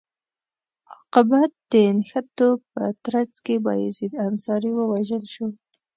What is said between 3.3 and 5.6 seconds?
کې بایزید انصاري ووژل شو.